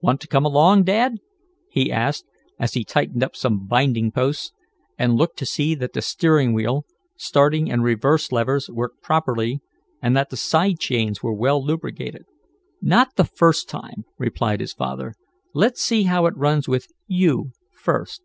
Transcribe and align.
"Want 0.00 0.20
to 0.20 0.28
come 0.28 0.44
along, 0.44 0.84
Dad?" 0.84 1.14
he 1.68 1.90
asked, 1.90 2.26
as 2.60 2.74
he 2.74 2.84
tightened 2.84 3.24
up 3.24 3.34
some 3.34 3.66
binding 3.66 4.12
posts, 4.12 4.52
and 4.96 5.16
looked 5.16 5.36
to 5.38 5.46
see 5.46 5.74
that 5.74 5.94
the 5.94 6.00
steering 6.00 6.52
wheel, 6.52 6.86
starting 7.16 7.72
and 7.72 7.82
reverse 7.82 8.30
levers 8.30 8.70
worked 8.70 9.02
properly, 9.02 9.58
and 10.00 10.16
that 10.16 10.30
the 10.30 10.36
side 10.36 10.78
chains 10.78 11.24
were 11.24 11.34
well 11.34 11.60
lubricated. 11.60 12.22
"Not 12.80 13.16
the 13.16 13.24
first 13.24 13.68
time," 13.68 14.04
replied 14.16 14.60
his 14.60 14.72
father. 14.72 15.12
"Let's 15.54 15.82
see 15.82 16.04
how 16.04 16.26
it 16.26 16.36
runs 16.36 16.68
with 16.68 16.86
you, 17.08 17.50
first." 17.72 18.22